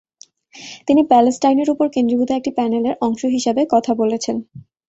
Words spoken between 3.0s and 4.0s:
অংশ হিসাবে কথা